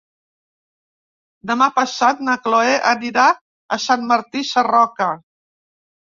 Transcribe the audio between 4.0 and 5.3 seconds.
Martí Sarroca.